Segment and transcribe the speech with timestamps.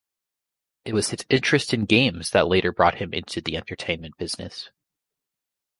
[0.83, 4.71] It was his interest in games that later brought him into the entertainment business.